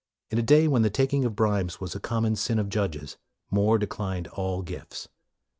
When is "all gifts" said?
4.29-5.09